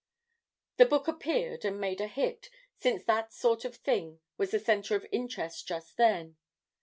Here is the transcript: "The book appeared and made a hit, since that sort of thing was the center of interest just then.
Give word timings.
"The 0.77 0.87
book 0.87 1.07
appeared 1.07 1.63
and 1.63 1.79
made 1.79 2.01
a 2.01 2.07
hit, 2.07 2.49
since 2.75 3.03
that 3.03 3.31
sort 3.31 3.65
of 3.65 3.75
thing 3.75 4.19
was 4.35 4.49
the 4.49 4.57
center 4.57 4.95
of 4.95 5.05
interest 5.11 5.67
just 5.67 5.95
then. 5.95 6.37